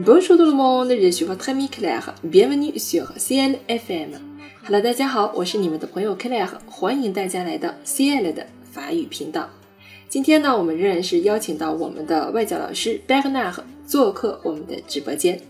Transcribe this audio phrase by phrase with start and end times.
[0.00, 2.14] Bonjour tout le monde, je suis votre ami Claire.
[2.22, 4.10] Bienvenue sur CLFM.
[4.64, 9.50] Hello，大家好，我是你们的朋友 Claire，欢迎大家来到 CL 的法语频道。
[10.08, 15.40] 今天呢，我们仍然是邀请到我们的外教老师 Bernard 做客我们的直播间。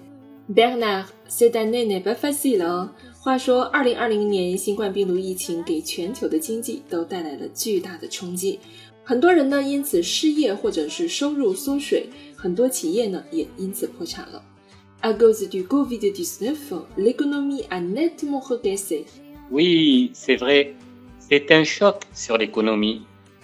[0.50, 2.90] Bernard，cette année n'est pas facile。
[3.22, 8.60] 话说，二零二零年新冠病毒疫情给全球的经济都带来了巨大的冲击，
[9.04, 14.44] 很多人呢因此失业或者是收入缩水，很多企业呢也因此破产了。
[15.02, 16.56] À cause du Covid-19,
[16.98, 19.06] l'économie a nettement regressé.
[19.52, 20.74] Oui, c'est vrai.
[21.20, 23.02] C'est un choc sur l'économie.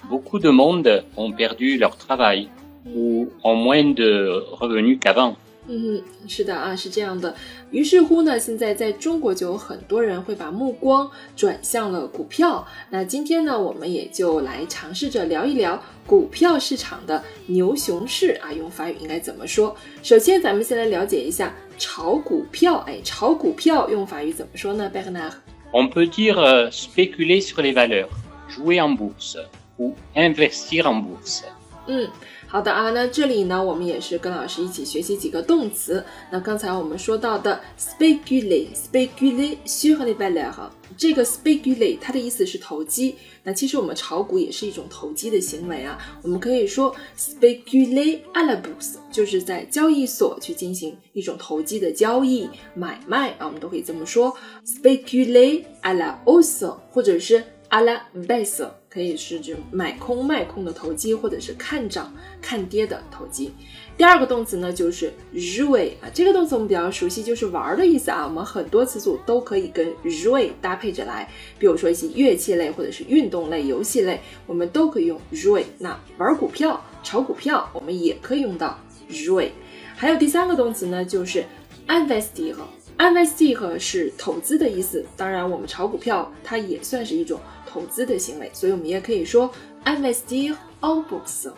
[0.09, 2.49] Beaucoup de monde ont perdu leur travail
[2.95, 5.35] ou ont moins de revenus qu'avant.
[5.66, 7.34] 嗯，是的啊，是这样的。
[7.70, 12.66] 于是乎呢，现在在中国就有很多人会把目光转向了股票。
[12.90, 19.74] 那今天呢，我们也就来尝试着聊一聊股票市场的牛熊市啊，用法语应该怎么说？
[20.02, 22.84] 首先，咱们先来了解一下炒股票。
[22.86, 28.10] 哎，炒股票用法语怎么说呢？Bernard？On peut dire spéculer sur les valeurs,
[28.50, 29.38] jouer en bourse
[29.78, 31.40] ou investir en bourse。
[31.86, 32.08] 嗯。
[32.46, 36.04] 好的啊，那这里呢，我们也是跟老师一起学习几个动词。
[36.30, 43.16] 那刚才我们说到的 speculate，speculate sur les valeurs，这个 speculate 它的意思是投机。
[43.42, 45.98] 那其实我们炒股也是一种投机的行为啊。
[46.22, 54.32] 我们可以说 speculate à la bourse，就是在交易所去进行一种投机的交易买卖啊，我们都可以这么说
[54.64, 57.44] speculate à la hausse，或者是
[57.74, 58.70] 阿拉贝斯。
[58.88, 63.52] 可以是这种买空卖空的投机，或者是看涨看跌的投机。
[63.96, 68.24] 第二个动词呢，就是 jouer 啊，这个动词我们比较熟悉，就是玩的意思啊。
[68.24, 75.64] 我们很多词组都可以跟 jouer 搭配着来，比如说一些乐器类或者是运动类、游戏类，我们都可以用 jouer。
[75.78, 78.78] 那玩股票、炒股票，我们也可以用到
[79.10, 79.48] jouer。
[79.96, 81.44] 还有第三个动词呢，就是
[81.88, 82.54] investir。
[82.96, 87.40] investir 是投资的意思，当然我们炒股票它也算是一种。
[87.73, 89.51] 投资的行为，所以我们也可以说
[89.85, 91.51] investir en bourse。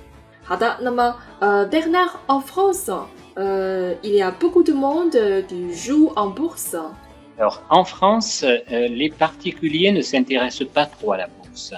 [0.44, 2.92] 好的，那么呃，Bernard en France，
[3.36, 10.68] 呃，il y a beaucoup de monde qui joue en bourse。Alors en France, les particuliers ne s'intéressent
[10.68, 11.74] pas trop à la bourse.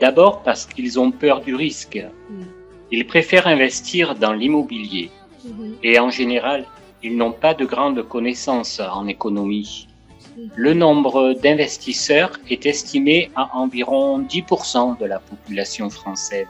[0.00, 2.02] D'abord parce qu'ils ont peur du risque.
[2.90, 5.10] Ils préfèrent investir dans l'immobilier.
[5.82, 6.64] Et en général,
[7.02, 9.88] ils n'ont pas de grandes connaissances en économie.
[10.54, 16.46] Le nombre d'investisseurs est estimé à environ 10% de la population française.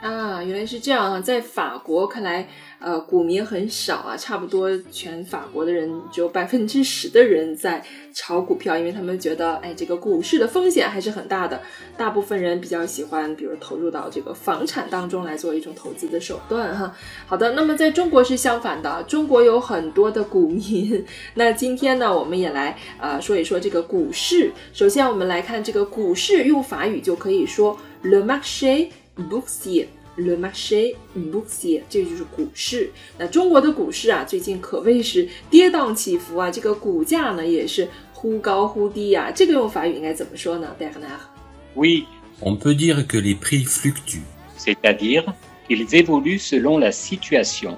[0.00, 1.20] 啊，原来是这样啊！
[1.20, 2.46] 在法国看来，
[2.83, 7.81] 呃，股民很少啊，差不多全法国的人只有百分之十的人在
[8.13, 11.61] 炒股票，因为他们觉得，哎，这个股市的风险还是很大的。
[11.95, 16.93] 大部分人比较喜欢，比如投入到这个房产当中来做一种投资的手段哈。
[17.25, 21.05] 好的，那么在中国是相反的，中国有很多的股民。
[21.35, 24.51] 那今天呢，我们也来呃说一说这个股市。
[24.73, 29.85] 首先，我们来看这个股市用法语就可以说 le marché boucier。
[30.15, 32.91] Boursier，le marché boursier，这就是股市。
[33.17, 39.31] 那中国的股市啊，最近可谓是跌宕起伏啊，这个股价呢也是忽高忽低啊。
[39.31, 42.05] 这个用法语应该怎么说呢？Bernard？Oui,
[42.41, 44.23] on peut dire que les prix fluctuent.
[44.57, 45.33] C'est-à-dire
[45.67, 47.75] qu'ils évoluent selon la situation.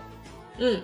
[0.60, 0.82] 嗯。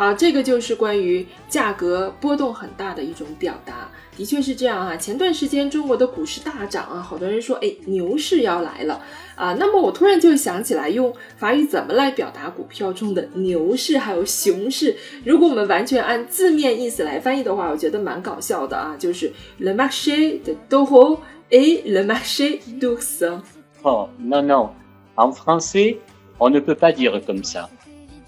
[0.00, 4.96] 好，这个就是关于价格波动很大的一种表达，的确是这样啊。
[4.96, 8.98] 前段时间中国的股市大涨啊，好多人说，哎，牛市要来了
[9.34, 9.54] 啊。
[9.60, 14.96] 那么我突然就想起来，用法语怎么来表达股票中的牛市还有熊市？
[15.22, 21.18] 如果我们完全按字面意思来翻译的话，我觉得蛮搞笑的啊，就是 le marché de d'or
[21.50, 23.42] et le marché d'or。
[23.82, 25.98] 哦，non non，en français
[26.38, 27.68] on ne peut pas dire comme ça。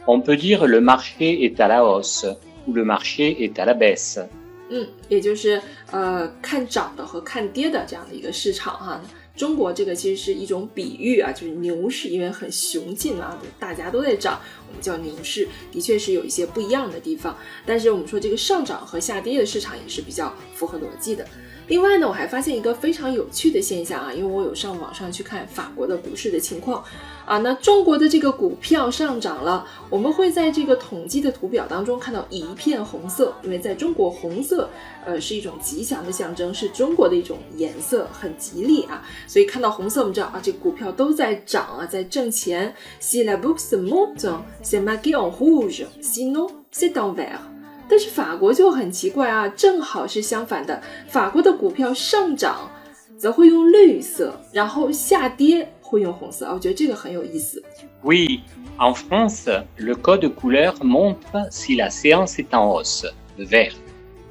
[0.07, 2.27] On peut dire le marché est à la hausse
[2.67, 4.21] ou le marché est à la baisse。
[4.69, 9.01] 嗯，也就是呃看涨的和看跌的这样的一个市场哈。
[9.37, 17.37] 中国这个其实是一种比喻啊，就是牛市，因为很雄劲啊，大家都在涨，我们叫牛市，的确是有一些不一样的地方。
[17.65, 21.27] 但是我们说这个上涨和下跌的市场也是比较符合逻辑的。
[21.69, 26.83] 另外呢，我还发现一个非常有趣的现象啊，因为我有上网上去看法国的股市的情况
[27.25, 34.69] 啊，那中国的这个股票上涨了，我们会在这个统计的图表当中看到一片红色，因为在中国红色
[35.07, 42.75] 呃是一种吉祥的象征，是中国的一种颜色，很吉利啊，所以看到红色，我们知道啊，这股票都在涨啊，在挣钱。
[43.01, 44.29] Si la bourse monte,
[44.63, 47.52] c'est marqué en rouge, sinon c'est en vert.
[47.90, 50.82] 但是法国就很奇怪啊，正好是相反的。
[51.08, 52.70] 法国的股票上涨，
[53.18, 57.64] 则会用绿色；然后下跌 会用红色啊，我觉得这个很有意思。
[58.04, 58.42] Oui,
[58.78, 63.06] en France, le code couleur montre si la séance est en hausse,
[63.38, 63.74] le vert,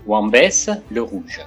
[0.06, 1.40] ou en baisse, le rouge.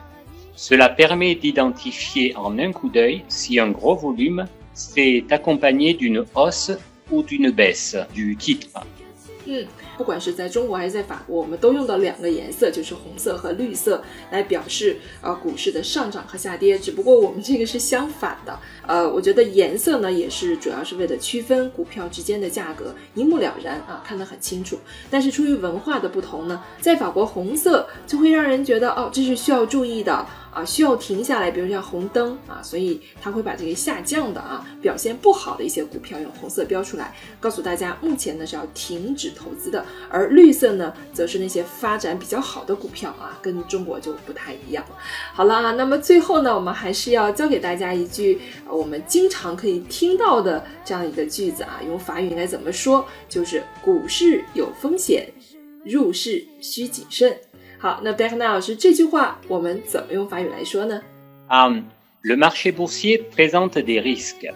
[0.56, 6.72] Cela permet d'identifier en un coup d'œil si un gros volume s'est accompagné d'une hausse
[7.12, 8.68] ou d'une baisse du titre.
[9.47, 16.79] 嗯，不管是在中国还是在法国，我们都用到两个颜色，就是红色和绿色，来表示呃股市的上涨和下跌。
[16.79, 18.59] 只不过我们这个是相反的。
[18.87, 24.79] 呃，我觉得颜色呢也是主要是为了区分股票之间的价格，一目了然啊，看得很清楚。
[25.11, 30.27] 但是出于文化的不同呢，在法国红色就会让人觉得哦，这是需要注意的。
[30.55, 39.85] 啊，需要停下来，比如像红灯啊，所以他会把这个下降的啊，表现不好的一些股票用红色标出来，告诉大家目前呢是要停止投资的。
[40.09, 44.85] 而绿色呢，则是那些发展比较好的股票啊，跟中国就不太一样。
[45.33, 53.05] 好了啊，那么最后呢，我们还是要教给大家一句我们经常可以听到的这样一个句子啊，用法语应该怎么说？
[53.29, 55.29] 就是股市有风险，
[55.85, 57.37] 入市需谨慎。
[57.85, 61.03] 好，那 Bernard 老师这句话我们怎么用法语来说呢
[61.51, 61.83] ？Um,
[62.23, 64.51] le marché boursier présente des risques.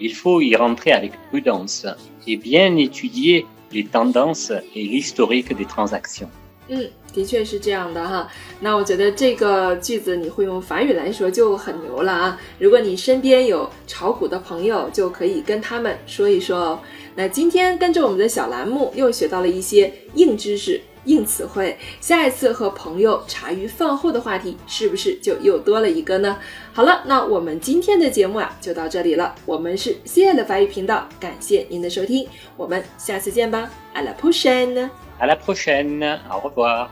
[0.00, 1.86] Il faut y rentrer avec prudence
[2.26, 6.26] et bien étudier les tendances et l'historique des transactions.
[6.66, 8.28] 嗯，的确是这样的哈。
[8.58, 12.40] 那我觉得这个句子你会用法语来说就很牛了啊。
[12.58, 16.80] 如果你身边有炒股的朋友，就可以跟他们说一说哦。
[17.14, 20.80] 那今天跟着我们的小栏目，又学到了一些硬知识。
[21.04, 26.38] 硬词汇，下一次和朋友茶余饭后的话题，是不是就又多了一个呢？
[26.72, 29.34] 好了，那我们今天的节目啊，就到这里了。
[29.44, 36.88] 我们是西爱的法语频道，感谢您的收听，我们下次见吧，à la prochaine，à la prochaine，au revoir。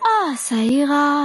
[0.00, 1.23] 啊，ça ira。